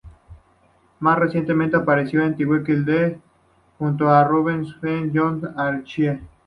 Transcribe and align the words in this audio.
Más 0.99 1.19
recientemente 1.19 1.77
apareció 1.77 2.23
en 2.23 2.35
"The 2.35 2.43
Last 2.43 2.67
Weekend", 2.67 3.21
junto 3.77 4.09
a 4.09 4.23
Rupert 4.23 4.65
Penry-Jones, 4.81 5.43
como 5.43 5.59
Archie. 5.59 6.19